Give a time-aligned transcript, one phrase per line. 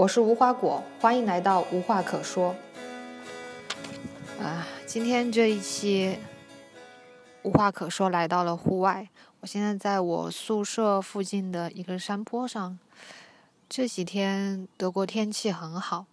[0.00, 2.56] 我是无花果，欢迎来到无话可说。
[4.40, 6.18] 啊，今天这一期
[7.42, 9.06] 无话可说来到了户外，
[9.40, 12.78] 我现在在我宿舍附近的一个山坡上。
[13.68, 16.06] 这几天德国天气很好，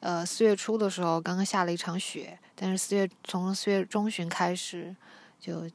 [0.00, 4.96] 呃，四月初的时候刚刚下了一场雪，但是四月从四月中旬开始
[5.38, 5.70] 就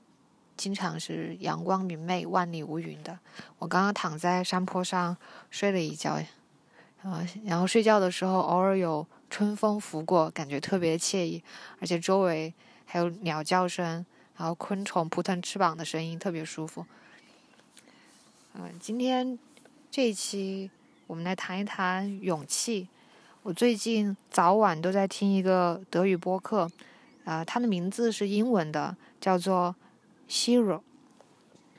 [0.58, 3.18] 经常是阳光明媚、万里无云的。
[3.60, 5.16] 我刚刚躺在山坡上
[5.50, 6.22] 睡了一觉。
[7.08, 11.42] 啊，然后睡觉的时候偶尔有春风拂过，感觉特别惬意，
[11.80, 12.54] 而且周围
[12.86, 16.86] 还有鸟叫声，然后昆虫扑腾翅膀的声音，特别舒服。
[18.56, 19.40] 嗯，今天
[19.90, 20.70] 这一期
[21.08, 22.90] 我们来谈一谈勇气。
[23.44, 26.70] 我最近早晚都在听一个德语播客，
[27.24, 29.74] 啊，它的名字是英文的，叫做
[30.28, 30.82] Hero。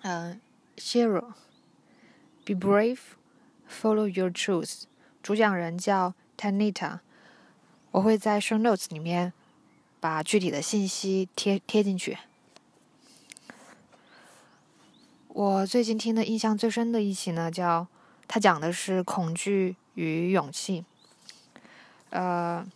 [0.00, 0.41] 嗯
[0.78, 4.84] ，Hero，Be brave，Follow your truth。
[5.22, 7.00] 主讲人叫 Tanita，
[7.90, 9.32] 我会在 Show Notes 里面
[10.00, 12.16] 把具体的信息贴贴进去。
[15.28, 17.86] 我最近听的印象最深的一期呢，叫
[18.27, 20.84] 他讲的是恐惧与勇气。
[22.10, 22.66] 呃，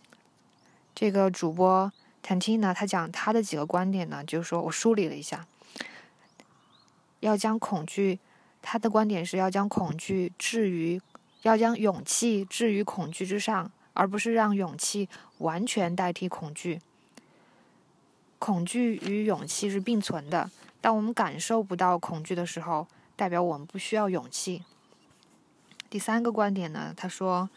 [0.93, 1.91] 这个主播
[2.23, 5.47] Tantina 他讲他的几个观点呢，就是说我梳理了一下，
[7.21, 8.19] 要将恐惧，
[8.61, 11.01] 他的观点是要将恐惧置于。
[11.43, 16.81] 要将勇气置于恐惧之上，而不是让勇气完全代替恐惧。
[18.39, 20.49] 恐惧与勇气是并存的。
[20.81, 24.63] 当我们感受不到恐惧的时候，代表我们不需要勇气。
[25.89, 26.93] 第三个观点呢？
[26.97, 27.49] 他说，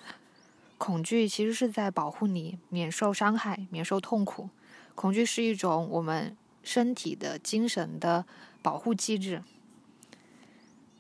[0.79, 4.49] 恐惧其实是在保护你免受伤害、免受痛苦。
[4.95, 8.25] 恐惧是一种我们身体的精神的
[8.63, 9.43] 保护机制。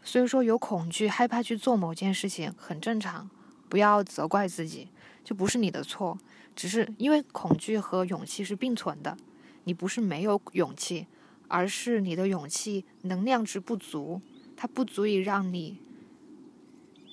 [0.07, 3.29] 所以说，有恐惧、害怕去做某件事情很正常，
[3.69, 4.89] 不要责怪自己，
[5.25, 6.17] 就不是你的错，
[6.55, 9.17] 只是因为恐惧和勇气是并存的，
[9.65, 11.09] 你不是没有勇气，
[11.49, 14.22] 而是你的勇气能量值不足，
[14.56, 15.78] 它不足以让你，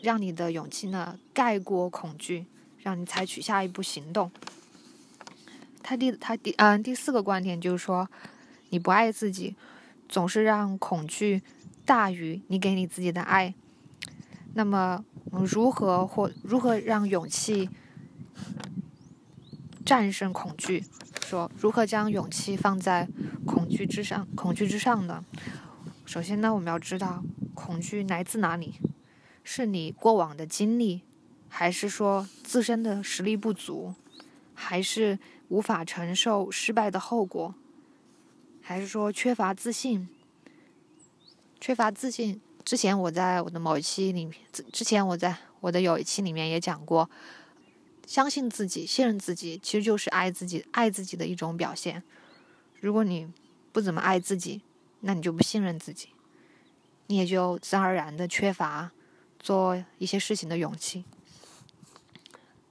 [0.04, 2.46] 让你的勇气呢盖过恐惧，
[2.78, 4.31] 让你采取下一步行动。
[5.81, 8.08] 他第他第嗯第四个观点就是说，
[8.70, 9.56] 你不爱自己，
[10.13, 11.41] 总是让恐惧。
[11.85, 13.53] 大于你给你自己的爱，
[14.53, 17.69] 那么如何或如何让勇气
[19.84, 20.85] 战胜恐惧？
[21.25, 23.09] 说如何将勇气放在
[23.46, 24.25] 恐惧之上？
[24.35, 25.25] 恐惧之上呢？
[26.06, 27.22] 首先呢，我们要知道
[27.56, 28.75] 恐惧来自哪里？
[29.44, 31.01] 是你过往的经历，
[31.50, 33.94] 还是说自身的实力不足，
[34.53, 35.19] 还是
[35.50, 37.53] 无法承受失败的后果，
[38.66, 40.07] 还是说缺乏自信？
[41.59, 42.40] 缺乏自信。
[42.63, 44.34] 之前我在我的某一期里面，
[44.72, 47.09] 之前我在我的有一期里面也讲过，
[48.07, 52.01] 相信自己、信任自己，其实就是爱自己、爱自己的一种表现。
[52.79, 53.28] 如果你
[53.74, 54.62] 不怎么爱自己，
[55.01, 56.07] 那你就不信任自己，
[57.07, 58.90] 你也就自然而然的缺乏
[59.38, 61.03] 做一些事情的勇气。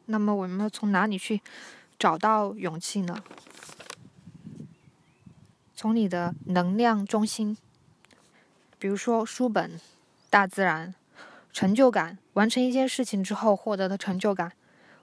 [0.06, 1.42] 那么，我们要从哪里去
[1.98, 3.22] 找到勇气呢？
[5.82, 7.58] 从你的能量中心。
[8.78, 9.80] 比如说书本、
[10.30, 10.94] 大自然、
[11.52, 14.52] 成就感，完成一件事情之后获得的成就感，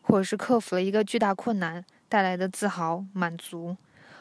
[0.02, 3.76] 或者是克服了一个巨大困难带来的自豪满足，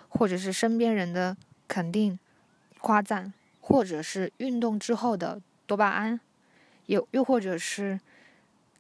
[0.08, 1.36] 或者是身边人的
[1.68, 2.18] 肯定、
[2.80, 6.18] 夸赞，或者是运动之后的多巴胺，
[6.86, 8.00] 又又或者是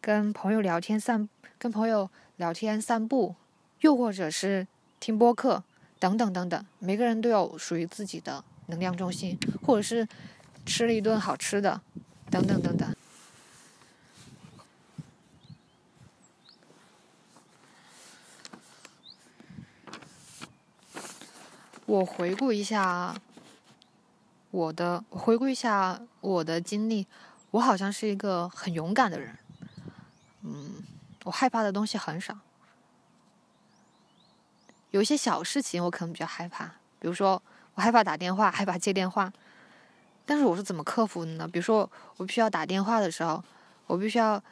[0.00, 1.28] 跟朋友聊天散、
[1.60, 3.36] 跟朋友聊天散步，
[3.82, 4.66] 又或者是
[4.98, 5.62] 听播客
[5.98, 6.66] 等等等等。
[6.78, 10.06] 每个人都有属于自己的能量中心，或者是。
[10.66, 11.80] 吃了一顿好吃的，
[12.30, 12.94] 等等等等。
[21.86, 23.16] 我回顾一下
[24.50, 27.06] 我的，回顾一下我的经历，
[27.52, 29.38] 我好像是一个很勇敢的人。
[30.42, 30.82] 嗯，
[31.24, 32.36] 我害怕的东西很少，
[34.90, 36.64] 有一些小事情我可能比较害怕，
[36.98, 37.42] 比如说
[37.74, 39.32] 我害怕打电话，害怕接电话。
[40.24, 41.48] 但是我是怎么克服的呢？
[41.48, 43.42] 比如说，我必须要打电话的时候，
[43.86, 44.42] 我必须要，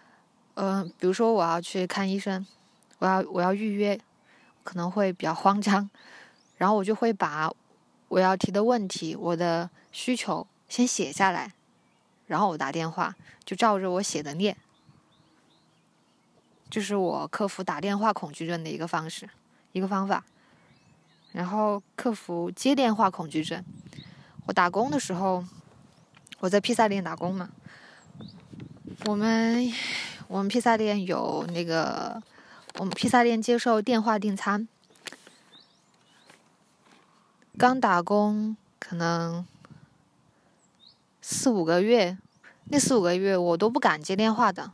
[0.55, 2.47] 嗯，比如说我要去看医生，
[2.99, 4.01] 我要我要预约，
[4.65, 5.91] 可能会比较慌张，
[6.57, 7.53] 然后我就会把
[8.09, 11.53] 我要提的问题、我的需求先写下来，
[12.27, 14.57] 然后我打电话就照着我写的念，
[16.71, 19.29] 这是我克服打电话恐惧症的一个方式，
[19.77, 20.25] 一个方法。
[21.33, 23.63] 然后克服接电话恐惧症，
[24.47, 25.45] 我打工的时候。
[26.41, 27.49] 我在披萨店打工嘛，
[29.07, 29.73] 我们
[30.29, 32.23] 我们披萨店有那个，
[32.75, 34.69] 我们披萨店接受电话订餐。
[37.57, 39.47] 刚打工可能
[41.23, 42.19] 四五个月，
[42.65, 44.71] 那四五个月我都不敢接电话的。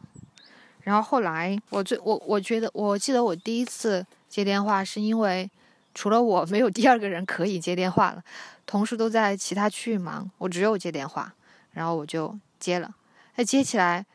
[0.81, 5.50] 然后后来我最我我觉得我记得我第一次接电话是因为
[5.93, 8.25] 除了我没有第二个人可以接电话了，
[8.64, 11.34] 同事都在其他区域忙，我只有接电话，
[11.73, 12.94] 然后我就接了。
[13.37, 14.06] 那接起来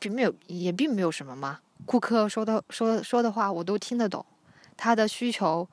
[0.00, 4.26] 并没有也并没有什么嘛，顾客说的说说的话我都听得懂，
[4.76, 5.68] 他的需求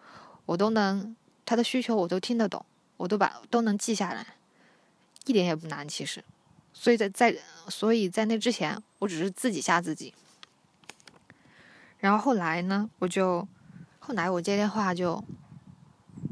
[0.45, 2.63] 我都能他的需求我都听得懂，
[2.97, 4.35] 我都把都能记下来，
[5.25, 6.23] 一点也不难其实。
[6.73, 7.35] 所以在在
[7.69, 10.13] 所以在那之前，我只是自己吓自己。
[11.97, 13.47] 然后后来呢，我就
[14.05, 15.23] 后来我接电话就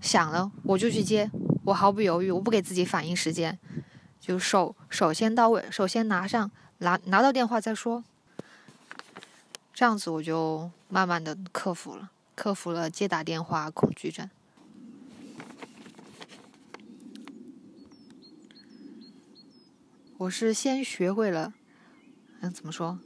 [0.02, 1.32] 响了，我就去接，
[1.64, 3.58] 我毫不犹豫，我不给自己反应时间，
[4.20, 8.04] 就手首先到位，首先拿上拿拿到电话再说。
[9.74, 14.30] 这样子我就慢慢的克服了，克服了接打电话恐惧症。
[20.18, 21.54] 我是先学会了，
[22.42, 23.00] 嗯，怎么说？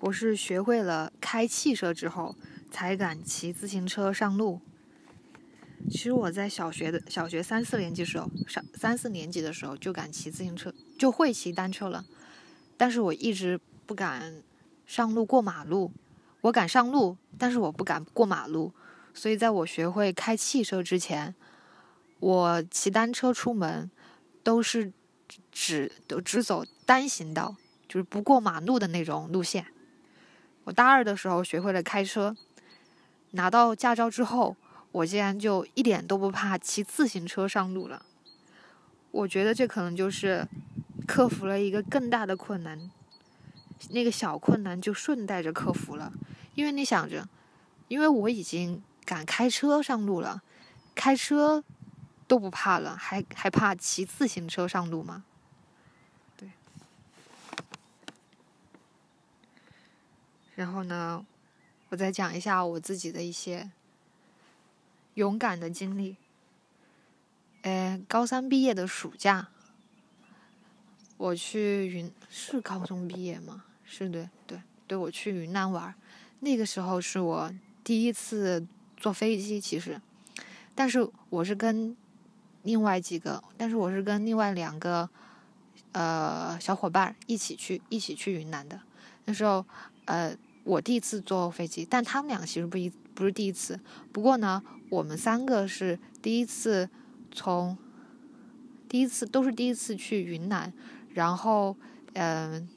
[0.00, 2.36] 我是学会了开汽车之后，
[2.70, 4.60] 才敢骑自行车上路。
[5.90, 12.04] 其实我在小学的小学三四年级时候，上三四年级的时候就敢骑自行车，就会骑单车了。
[12.76, 14.42] 但是我一直不敢
[14.84, 15.90] 上路过马路。
[16.42, 18.70] 我敢上路，但是我不敢过马路。
[19.14, 21.34] 所以在我学会开汽车之前，
[22.20, 23.90] 我骑单车出门。
[24.42, 24.92] 都是
[25.50, 27.56] 只都只走单行道，
[27.88, 29.64] 就是不过马路的那种路线。
[30.64, 32.36] 我大二的时候学会了开车，
[33.32, 34.56] 拿到驾照之后，
[34.92, 38.04] 我竟然就一点都不怕骑自行车上路了。
[39.10, 40.46] 我觉得这可能就是
[41.06, 42.90] 克服了一个更大的困难，
[43.90, 46.12] 那个小困难就顺带着克服了。
[46.54, 47.28] 因为你想着，
[47.88, 50.42] 因为我已经敢开车上路了，
[50.94, 51.64] 开车。
[52.28, 55.24] 都不怕了，还还怕骑自行车上路吗？
[60.54, 61.24] 然后呢，
[61.88, 63.70] 我再讲一下我自己的一些
[65.14, 66.16] 勇敢的经历。
[67.62, 69.48] 哎，高三毕业的暑假，
[71.16, 73.64] 我去云是高中毕业吗？
[73.84, 75.94] 是对对对，我去云南玩，
[76.40, 77.52] 那个时候是我
[77.84, 78.66] 第一次
[78.96, 80.00] 坐飞机，其实，
[80.74, 81.96] 但是我是跟。
[82.64, 85.10] 另外几个，但是我是跟另外两个
[85.90, 88.80] 呃小伙伴一起去一起去云南的。
[89.24, 89.66] 那时候，
[90.04, 93.78] 呃，我第一次坐飞机，但他们两个其实不一不是第一次。
[94.12, 96.88] 不过呢，我们三个是第一次
[97.30, 97.76] 从
[98.88, 100.72] 第一次都是第一次去云南，
[101.14, 101.76] 然后
[102.14, 102.68] 嗯，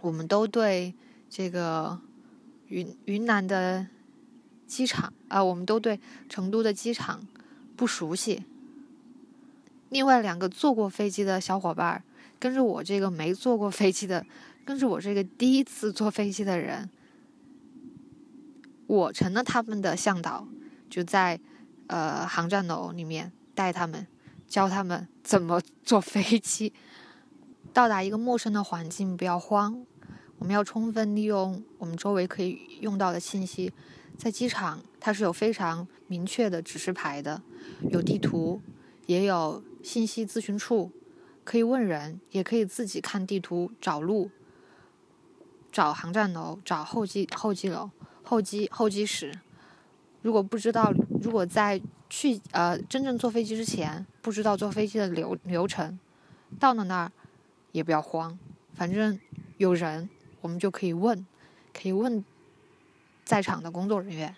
[0.00, 0.94] 我们都对
[1.28, 1.98] 这个
[2.68, 3.86] 云云南的
[4.66, 5.98] 机场啊，我们都对
[6.28, 7.26] 成都的机场
[7.76, 8.44] 不熟悉。
[9.88, 12.02] 另外两个坐过飞机的小伙伴
[12.38, 14.24] 跟着我这个没坐过飞机的，
[14.70, 16.88] 跟着我这个第一次坐飞机的人，
[18.86, 20.46] 我成了他们的向导，
[20.88, 21.40] 就在
[21.88, 24.06] 呃航站楼里面带他们，
[24.46, 26.72] 教他们怎么坐飞机。
[27.72, 29.84] 到达一个陌生的环境，不要慌，
[30.38, 33.72] 我们要充分利用我们周围可以用到的信息。
[34.16, 37.42] 在机场，它是有非常明确的指示牌的，
[37.90, 38.62] 有地图，
[39.06, 39.64] 也有。
[39.82, 40.92] 信息咨询处
[41.42, 44.30] 可以问人，也可以自己看地图找路，
[45.72, 47.90] 找航站楼，找候机候机楼、
[48.22, 49.38] 候机候机室。
[50.22, 55.98] 如果不知道，如果在去呃真正坐飞机之前不知道坐飞机的流流程，
[56.58, 57.12] 到了那儿
[57.72, 58.38] 也不要慌，
[58.74, 59.18] 反正
[59.58, 60.10] 有人，
[60.40, 61.24] 我们就可以问，
[61.72, 62.24] 可以问
[63.24, 64.34] 在场的工作人员。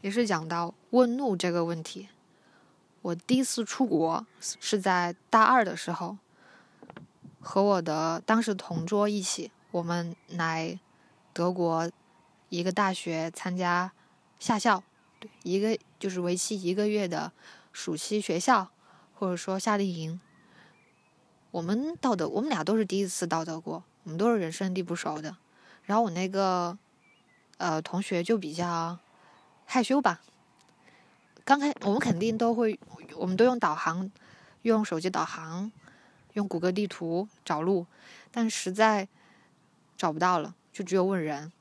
[0.00, 2.08] 也是讲到问路这个问题。
[3.02, 6.16] 我第一次出国是在大二的时候，
[7.48, 10.78] 和我的当时同桌一起，我们来
[11.32, 11.90] 德国
[12.50, 13.90] 一个大学参加
[14.38, 14.82] 夏校，
[15.18, 17.32] 对，一个就是为期一个月的
[17.72, 18.68] 暑期学校，
[19.14, 20.20] 或者说夏令营。
[21.50, 25.34] 我们到德，我们俩都是第一次到德国，我们都是人生地不熟的。
[25.84, 26.76] 然后我那个
[27.56, 28.98] 呃同学就比较。
[29.70, 30.20] 害羞吧？
[31.44, 32.78] 刚开我们肯定都会，
[33.16, 34.10] 我们都用导航，
[34.62, 35.70] 用手机导航，
[36.34, 37.86] 用谷歌地图找路，
[38.30, 39.08] 但实在
[39.96, 41.52] 找不到了，就只有问人，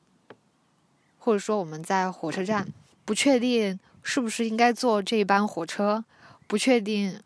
[1.17, 2.67] 或者说我们在火车站
[3.05, 6.05] 不确定是不是应该坐这班火车，
[6.45, 7.19] 不确定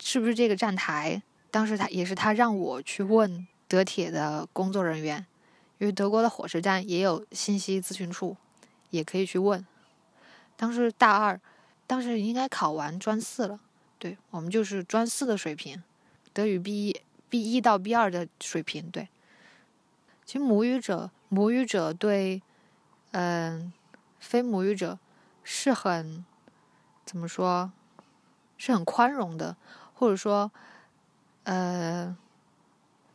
[0.00, 5.24] 是不是这个站台，当时他也是他让我去问德铁的工作人员，
[5.78, 8.36] 因为德国的火车站也有信息咨询处，
[8.90, 9.64] 也可以去问。
[10.56, 11.40] 当时大二，
[11.86, 13.60] 当时应该考完专四了，
[13.98, 15.82] 对我们就是专四的水平，
[16.38, 18.88] 德语 B 一 B 一到 B 二的水平。
[18.92, 19.08] 对，
[20.24, 22.40] 其实母语者母语者对，
[23.10, 23.72] 嗯，
[24.20, 25.00] 非母语者
[25.42, 26.24] 是很
[27.04, 27.72] 怎么说，
[28.56, 29.56] 是很宽容的，
[29.94, 30.52] 或者说。
[31.42, 32.14] 呃，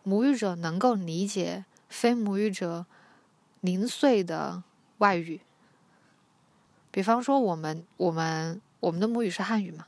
[0.01, 2.87] 母语者能够理解非母语者
[3.61, 4.63] 零碎的
[4.97, 5.39] 外语。
[6.89, 9.85] 比方说，我们我们我们的母语是汉语嘛，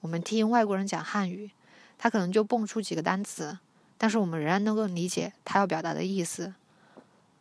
[0.00, 1.50] 我们听外国人讲汉语，
[2.04, 3.58] 他可能就蹦出几个单词，
[3.96, 6.52] 但是我们仍然能够理解他要表达的意思。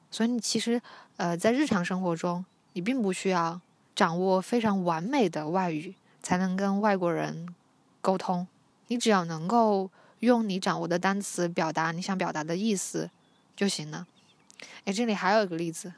[0.09, 0.81] 所以，你其实
[1.17, 3.59] 呃，在日常生活中，你并不需要
[3.93, 7.53] 掌握非常完美的外语才能跟外国人
[7.99, 8.47] 沟通，
[8.87, 9.89] 你只要能够。
[10.19, 13.09] 用你掌握的单词表达你想表达的意思
[13.57, 14.07] 就行了。
[14.85, 15.91] 哎，这里还有一个例子，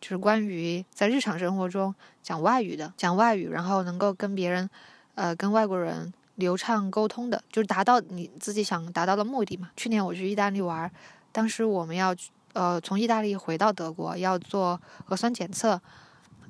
[0.00, 4.70] 就是关于在日常生活中讲外语的，讲外语然后能够跟别人，
[5.16, 6.10] 呃，跟外国人
[6.40, 9.70] 流畅沟通的，就是达到你自己想达到的目的嘛。
[9.76, 10.90] 去年我去意大利玩，
[11.30, 12.12] 当时我们要
[12.54, 15.80] 呃从意大利回到德国要做核酸检测，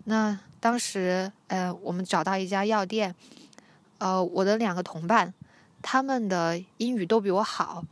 [0.05, 3.15] 那当时呃我们找到一家药店，
[3.99, 5.35] 呃我的两个同伴。
[5.83, 7.83] 他们的英语都比我好，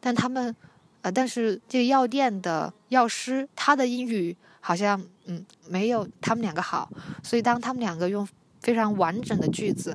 [0.00, 0.56] 但他们，
[1.02, 6.88] 呃，但是这个药店的药师，他的英语好像，嗯，没有他们两个好。
[7.22, 8.26] 所以当他们两个用
[8.62, 9.94] 非常完整的句子，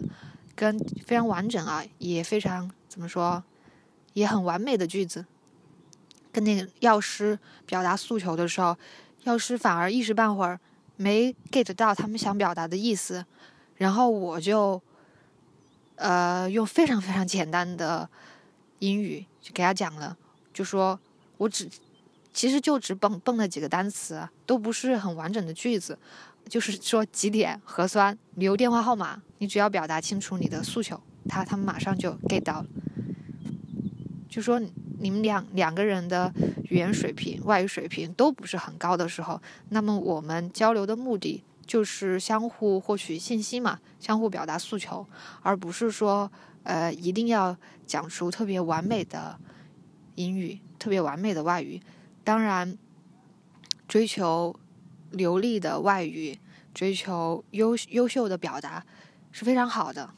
[0.60, 3.42] 跟非常完整啊，也非常怎么说，
[4.12, 5.26] 也很完美的句子，
[6.34, 8.76] 跟那个药师表达诉求的时候，
[9.24, 10.60] 药师反而一时半会儿
[10.98, 13.26] 没 get 到他们想表达的意思，
[13.78, 14.82] 然后我就。
[16.02, 18.08] 呃，用非常非常简单的
[18.80, 20.16] 英语就给他讲了，
[20.54, 20.98] 就说
[21.36, 21.70] 我只
[22.34, 26.00] 其实就只蹦蹦了几个单词，都不是很完整的句子，
[26.50, 32.66] 就是说几点核酸留电话号码，你只要表达清楚你的诉求，他他们马上就 get 到了。
[34.28, 34.60] 就说
[35.00, 36.34] 你们两两个人的
[36.70, 41.44] 语言水平、外语水平都不是很高的时候，那么我们交流的目的。
[41.70, 45.06] 就是相互获取信息嘛，相互表达诉求，
[45.44, 46.32] 而不是说，
[46.64, 49.38] 呃，一定要讲出特别完美的
[50.16, 51.80] 英语、特别完美的外语。
[52.24, 52.76] 当然，
[53.88, 54.60] 追求
[55.12, 56.38] 流利的外语、
[56.74, 58.86] 追求优优秀的表达
[59.32, 60.10] 是非常好的。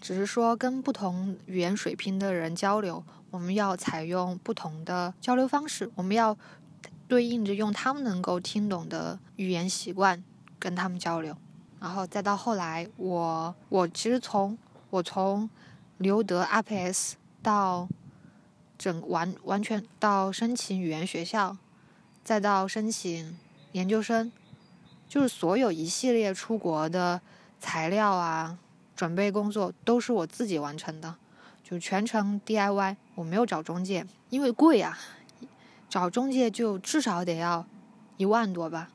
[0.00, 6.36] 只是说，跟不同语言水平的人交流，我们要采用不同的交流方式，我们要
[7.06, 10.22] 对应着用他们能够听懂的语言习惯。
[10.60, 11.34] 跟他们交流，
[11.80, 14.58] 然后再到后来，我我其实从
[14.90, 15.48] 我从
[15.96, 17.88] 留德 RPS 到
[18.76, 21.56] 整完完全到申请语言学校，
[22.22, 23.38] 再到申请
[23.72, 24.32] 研究生，
[25.08, 27.20] 就是所有一系列出国的
[27.58, 28.58] 材料啊，
[28.96, 31.16] 准备工作都是我自己完成的，
[31.62, 34.98] 就全程 DIY，我没有找中介，因为贵啊，
[35.88, 37.66] 找中介就至少得要
[38.16, 38.90] 一万多吧。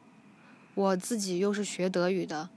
[0.73, 2.49] 我自己又是学德语的，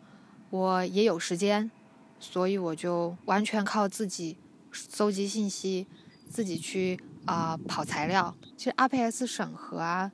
[0.50, 1.70] 我也有时间，
[2.18, 4.36] 所以我就完全靠自己
[4.72, 5.86] 搜集信息，
[6.28, 8.34] 自己去啊跑材料。
[8.56, 10.10] 其实 RPS 审核啊，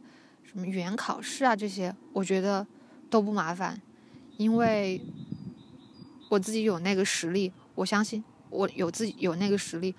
[0.54, 2.66] 语言考试啊这些，我觉得
[3.10, 3.80] 都不麻烦，
[4.36, 5.00] 因为
[6.30, 9.94] 我自己有那个实力，我相信我有自己有那个实力，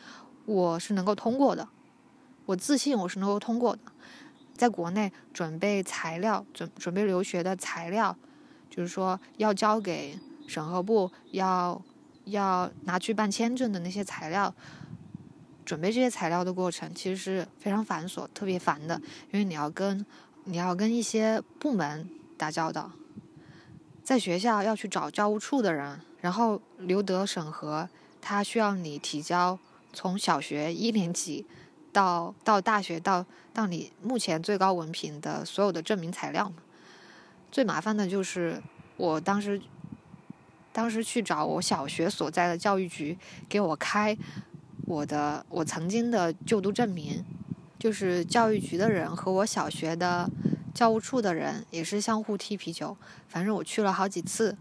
[0.46, 1.68] 我是能够通过的，
[2.46, 3.82] 我自信我是能够通过的。
[4.54, 8.16] 在国内准备材料，准准备留学的材料，
[8.70, 11.82] 就是说要交给审核部，要
[12.24, 14.56] 要拿去办签证的那些材料，
[15.66, 18.96] 准备这些材料的过程其实是非常繁琐、特别烦的，
[19.32, 20.06] 因为你要跟
[20.46, 22.92] 你要跟一些部门打交道，
[24.04, 27.90] 在学校要去找教务处的人，然后留德审核，
[28.22, 29.60] 他需要你提交
[29.92, 31.46] 从小学一年级。
[31.92, 36.52] 到到大学到到你目前最高文凭的所有的证明材料，
[37.50, 38.62] 最麻烦的就是
[38.98, 39.62] 我当时
[40.74, 44.18] 当时去找我小学所在的教育局给我开
[44.86, 47.24] 我的我曾经的就读证明，
[47.86, 50.28] 就是教育局的人和我小学的
[50.74, 54.58] 教务处的人也是相互踢皮球，反正我去了好几次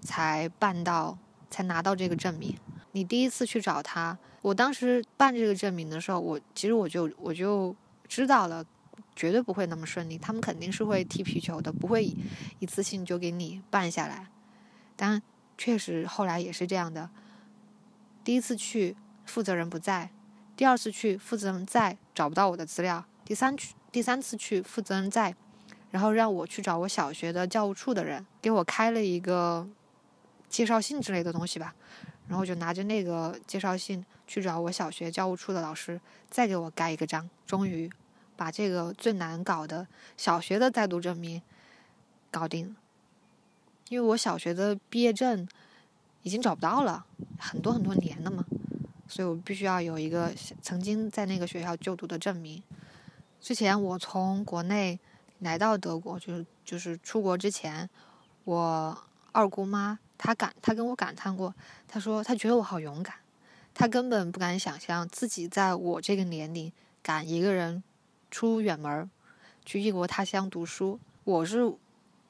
[0.00, 1.16] 才办到
[1.48, 2.52] 才拿到这个证明。
[2.90, 4.18] 你第一次去找他。
[4.42, 7.72] 我当时办这个证明的时候，我其实我就我就
[8.08, 8.64] 知道了，
[9.14, 12.12] 绝对不会那么顺利，他们肯定是会踢皮球的，不会
[12.58, 14.26] 一次性就给你办下来。
[14.96, 15.22] 但
[15.56, 17.08] 确实后来也是这样的，
[18.24, 20.10] 第一次去负责人不在，
[20.56, 25.34] 第二次去，负责人在找不到我的资料；第三去，第三次去，负责人在，
[25.90, 29.66] 然后让我去找我小学的教务处的人，给我开了一个
[30.48, 31.74] 介绍信之类的东西吧。
[32.26, 37.28] 然后就拿着那个介绍信去找我小学教务处的老师，再给我盖一个章。
[37.46, 37.90] 终于
[38.34, 41.42] 把这个最难搞的小学的在读证明
[42.30, 42.74] 搞定。
[43.90, 45.46] 因为我小学的毕业证
[46.22, 47.04] 已经找不到了，
[47.38, 48.42] 很多很多年了嘛，
[49.08, 50.32] 所以我必须要有一个
[50.62, 52.62] 曾经在那个学校就读的证明。
[53.40, 54.98] 之前我从国内
[55.40, 57.88] 来到德国，就是就是出国之前，
[58.44, 58.98] 我
[59.32, 59.98] 二姑妈。
[60.16, 61.52] 她感，她跟我感叹过，
[61.88, 63.16] 她说她觉得我好勇敢，
[63.74, 67.82] 她根本不敢想象自己在我这个年龄敢一个人
[68.30, 69.10] 出远门
[69.64, 71.64] 去异国他乡读书，我是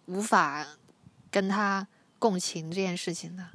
[0.07, 0.66] 无法
[1.31, 1.87] 跟他
[2.19, 3.50] 共情这件事情的，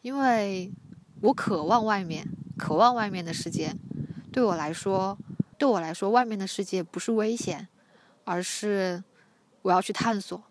[0.00, 0.72] 因为
[1.20, 3.74] 我渴望外面，渴望外面的世界，
[4.32, 5.16] 对我来说，
[5.56, 7.68] 对我来说，外面的世界不是危险，
[8.24, 9.02] 而是
[9.62, 10.42] 我要去探索，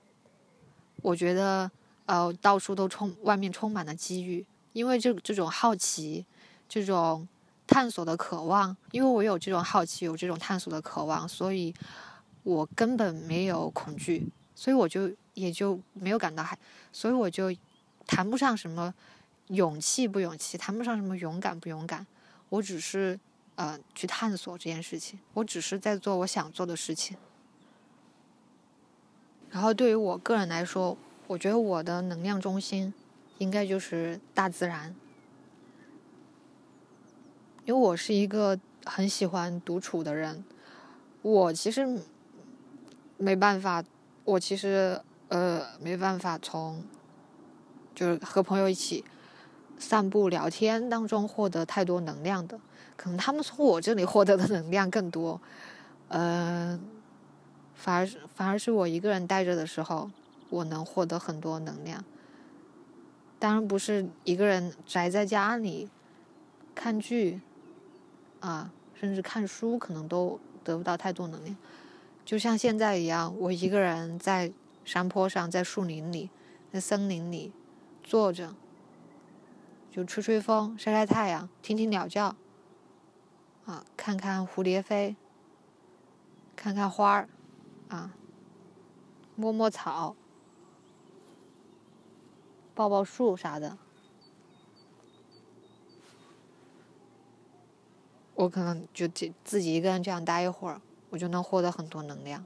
[1.02, 1.70] 我觉得。
[2.08, 6.26] 呃，到处都充，外面充满了机遇，因为这这种好奇，
[6.70, 7.28] 这种
[7.68, 11.74] 探索的渴望，因为我有这种好奇，有这种探索的渴望，所以
[12.44, 16.58] 我根本没有恐惧，所以我就也就没有感到害，
[16.94, 17.54] 所以我就
[18.06, 18.94] 谈不上什么
[19.48, 22.06] 勇气不勇气，谈不上什么勇敢不勇敢，
[22.50, 23.20] 我只是
[23.56, 27.18] 呃去探索这件事情，我只是在做我想做的事情，
[29.50, 30.98] 然后对于我个人来说。
[31.28, 32.94] 我觉得我的能量中心
[33.38, 34.96] 应该就是大自然，
[37.66, 40.46] 因为我是一个很喜欢独处的人。
[41.22, 42.00] 我其实
[43.18, 43.84] 没办法，
[44.24, 46.82] 我其实呃没办法从
[47.94, 49.04] 就是和朋友一起
[49.80, 52.60] 散步聊天当中获得太多能量的，
[52.96, 55.40] 可能他们从我这里获得的能量更多。
[56.08, 56.80] 呃，
[57.76, 60.10] 反而是反而是我一个人待着的时候。
[60.50, 62.06] 我能获得很多能量，
[63.38, 65.90] 当然不是一个人宅在家里
[66.74, 67.42] 看剧
[68.40, 71.54] 啊，甚至看书，可能都得不到太多能量。
[72.24, 74.50] 就像现在一样，我一个人在
[74.86, 76.30] 山坡上，在树林里，
[76.72, 77.52] 在森林里
[78.02, 78.56] 坐着，
[79.98, 82.36] 就吹吹风，晒晒太阳，听听鸟叫，
[83.66, 85.16] 啊，看看蝴蝶飞，
[86.56, 87.28] 看看花儿，
[87.88, 88.14] 啊，
[89.36, 90.16] 摸摸草。
[92.76, 93.76] 抱抱树啥的，
[98.36, 100.80] 我可能就自自己一个人这样待一会儿，
[101.10, 102.46] 我就能获得很多能量。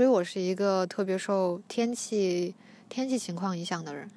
[0.00, 2.54] 所以我是一个特别受天气
[2.88, 4.10] 天气情况影响的人。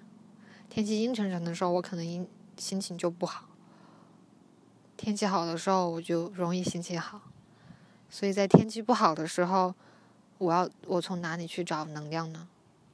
[0.69, 3.50] 天气阴沉沉的时候，我可能心心情就不好；
[4.96, 7.19] 天气好的时候，我就容易心情好。
[8.10, 9.76] 所以在天气不好的时候，
[10.38, 12.48] 我要我从哪里去找能量呢？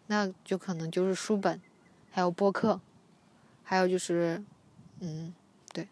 [0.08, 1.62] 那就可能就是书本，
[2.10, 2.82] 还有播客，
[3.63, 4.43] 还有就是，
[4.99, 5.32] 嗯，
[5.71, 5.88] 对，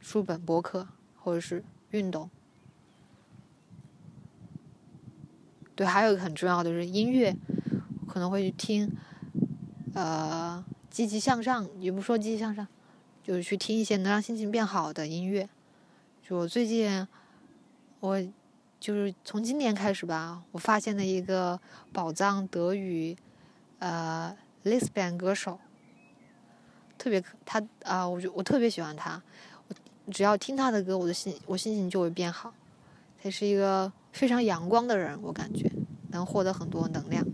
[0.00, 0.88] 书本、播客，
[1.22, 2.30] 或者是运动。
[5.82, 7.36] 对，还有一个很重要的是音乐，
[8.06, 8.88] 可能会去听，
[9.94, 12.64] 呃，积极向上，也不说积极向上，
[13.24, 15.48] 就是去听一些能让心情变好的音乐。
[16.22, 17.06] 就我最近，
[18.00, 18.22] 我。
[18.82, 21.60] 就是从今年开始吧，我发现了一个
[21.92, 23.16] 宝藏德语，
[23.78, 25.60] 呃，Lesbian 歌手，
[26.98, 29.22] 特别他啊，我就我特别喜欢他，
[29.68, 32.52] 我只要听他的歌，我的心我心情就会变好。
[33.22, 35.70] 他是一个非常阳光的人，我感觉
[36.10, 37.26] 能获得很多能量，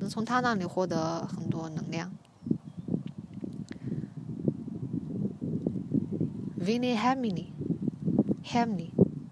[0.00, 2.10] 能从他那里获得很多能量。
[6.58, 8.90] Vinny Hamini，Hamini。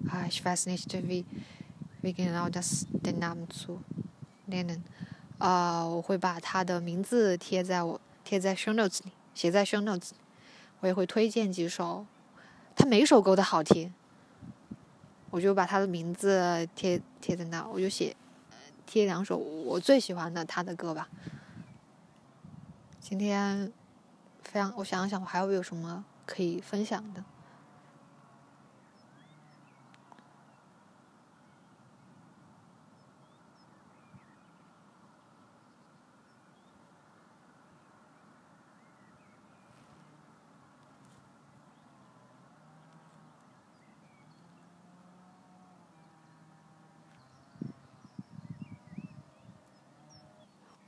[0.09, 1.25] Ah, ich weiß nicht, wie,
[2.01, 3.81] wie genau das den Namen zu
[4.49, 4.83] nennen.
[5.39, 10.17] 啊，我会把他的名字贴在我贴在 show notes 里，写在 show notes 里。
[10.81, 12.07] 我也会推荐几首，
[12.77, 13.93] 他每首歌都好听。
[15.35, 18.15] 我就把他的名字贴贴在那，我就写
[18.87, 21.09] 贴两首我最喜欢的他的歌吧。
[23.01, 23.73] 今天
[24.45, 27.25] 非常，我想想，我还有有什么可以分享的？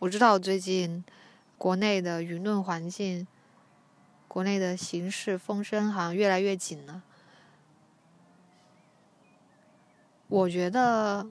[0.07, 1.05] 我知道最近，
[1.59, 3.27] 国内的舆论环境，
[4.29, 7.03] 国内的形势风声好像越来越紧了。
[10.29, 11.27] 我觉得，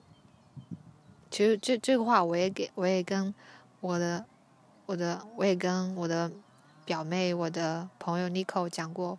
[1.32, 3.34] 其实这这个话我也给我也跟
[3.80, 4.26] 我的
[4.88, 6.30] 我的我也跟我的
[6.84, 9.18] 表妹、我的朋友 Nico 讲过。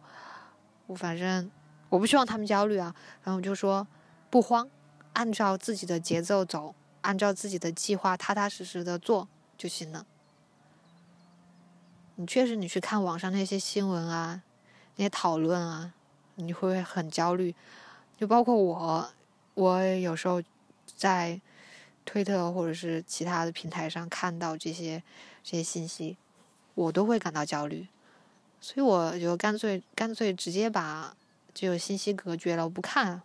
[0.87, 1.51] 我反正
[1.89, 3.89] 我不希望他们焦虑啊，然后我就说
[4.29, 4.69] 不慌，
[5.15, 6.75] 按照自己的节奏走。
[7.01, 10.07] 按照自己的计划踏踏实实的做就行了。
[12.17, 14.43] 你确实，你去看网上那些新闻啊，
[14.97, 15.93] 那些讨论啊，
[16.37, 17.55] 你会很焦虑。
[18.17, 19.11] 就包括我，
[19.55, 20.43] 我有时候
[20.97, 21.39] 在
[22.07, 25.03] 推特或者是其他的平台上看到这些
[25.43, 26.17] 这些信息，
[26.75, 27.87] 我都会感到焦虑。
[28.59, 31.15] 所以我就干脆干脆直接把
[31.53, 33.21] 这个信息隔绝了，我不看。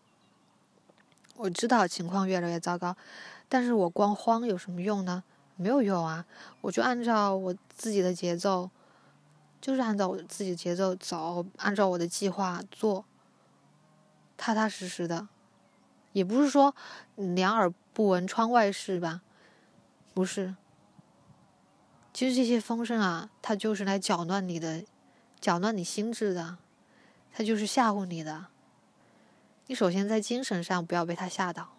[1.37, 2.97] 我知道情况越来越糟糕。
[3.47, 5.23] 但是我光慌有什么用呢？
[5.61, 6.25] 没有用啊！
[6.61, 8.69] 我就按照我自己的节奏，
[9.61, 13.05] 就是按照我自己的节奏走，按照我的计划做，
[14.35, 15.27] 踏踏实实的。
[16.13, 16.75] 也不是说
[17.15, 19.21] 两耳不闻窗外事吧，
[20.13, 20.55] 不是。
[22.11, 24.83] 其实这些风声啊，它就是来搅乱你的，
[25.39, 26.57] 搅乱你心智的，
[27.31, 28.47] 它就是吓唬你的。
[29.67, 31.69] 你首先在精神上不要被它吓到。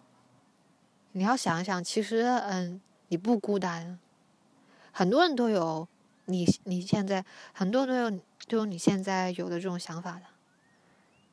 [1.14, 2.80] 你要想一想，其实，嗯，
[3.12, 3.98] 你不孤单，
[4.90, 5.86] 很多人都有
[6.24, 7.22] 你你现在
[7.52, 10.22] 很多人都有都有你现在有的这种想法的，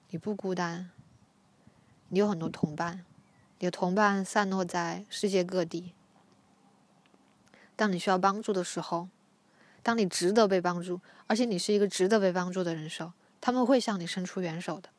[0.10, 0.90] 你不孤单，
[2.10, 3.06] 你有很多同伴，
[3.60, 5.94] 你的同伴散落在世界各地。
[7.78, 9.08] 当你需要帮助的时候，
[9.82, 14.90] 当你值得被帮助，而且你是一个值得被帮助的人时候，他们会向你伸出援手的，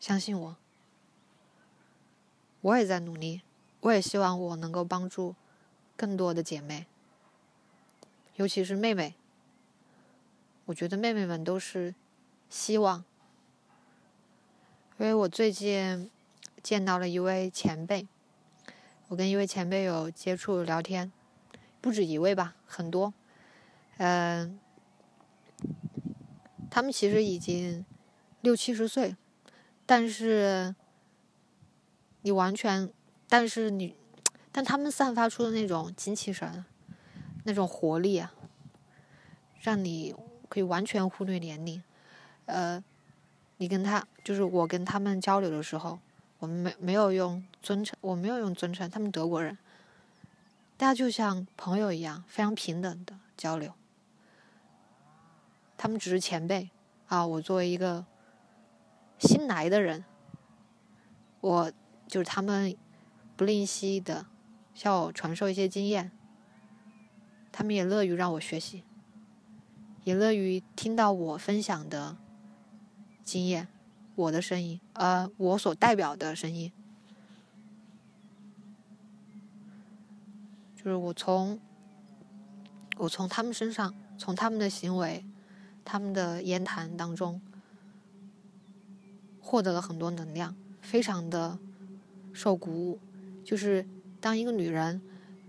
[0.00, 0.56] 相信我，
[2.62, 3.42] 我也在努力。
[3.82, 5.36] 我也希望我能够帮助
[5.96, 6.86] 更多的姐妹，
[8.36, 9.14] 尤其是妹妹。
[10.66, 11.94] 我觉得妹妹们都是
[12.48, 13.04] 希望，
[14.98, 16.10] 因为我最近
[16.62, 18.06] 见到了一位前辈，
[19.08, 21.12] 我跟一位前辈有接触聊天，
[21.80, 23.12] 不止一位吧，很多。
[23.98, 24.58] 嗯，
[26.70, 27.84] 他们其实已经
[28.40, 29.16] 六七十岁，
[29.86, 30.74] 但是
[32.22, 32.90] 你完全。
[33.26, 33.96] 但是你，
[34.56, 36.64] 但他们散发出的那种精气神，
[37.42, 38.32] 那种活力啊，
[39.58, 40.14] 让你
[40.48, 41.82] 可以完全忽略年龄。
[42.46, 42.80] 呃，
[43.56, 45.98] 你跟他就是我跟他们交流的时候，
[46.38, 49.58] 我们没没有用尊称，我没有用尊称，他们德国人，
[50.76, 53.72] 大家就像朋友一样，非常平等的交流。
[55.76, 56.70] 他们只是前辈
[57.08, 58.06] 啊，我作为一个
[59.18, 60.04] 新来的人，
[61.40, 61.72] 我
[62.06, 62.76] 就是他们。
[63.36, 64.26] 不吝惜的
[64.74, 66.10] 向我传授一些经验，
[67.52, 68.82] 他们也乐于让我学习，
[70.02, 72.16] 也乐于听到我分享的
[73.22, 73.68] 经验，
[74.16, 76.72] 我的声音，呃，我所代表的声音，
[80.76, 81.60] 就是我从
[82.98, 85.24] 我从他们身上，从他们的行为、
[85.84, 87.40] 他们的言谈当中，
[89.40, 91.58] 获得了很多能量，非常的
[92.32, 92.98] 受鼓舞。
[93.44, 93.86] 就是
[94.24, 95.02] 当一个女人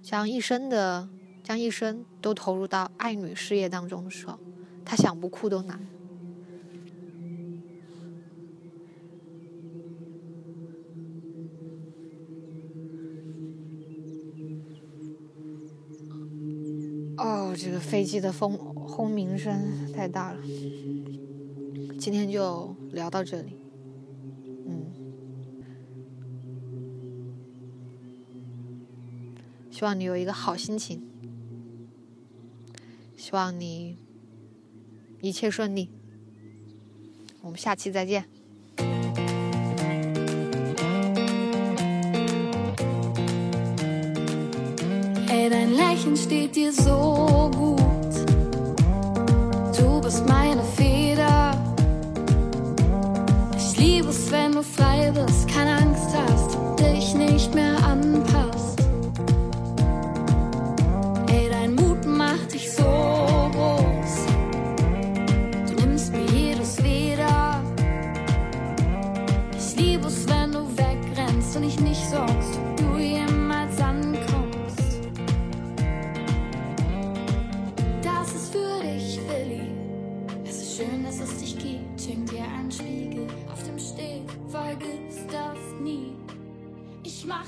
[0.03, 1.07] 将一生的
[1.41, 4.38] 将一生都投入到爱女事业当中的时候，
[4.83, 5.79] 她想不哭都难。
[17.17, 20.39] 哦，这个飞机的风轰鸣声太大了。
[21.97, 23.64] 今天就聊到这里。
[29.75, 31.03] 希望你有一个好心情，
[33.17, 33.97] 希望你
[35.19, 35.89] 一切顺利。
[37.41, 38.23] 我们下期再见。
[46.55, 46.77] vergiss
[50.05, 50.25] das nie.
[50.25, 50.85] Ich mach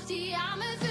[0.08, 0.87] thirsty, I'm a.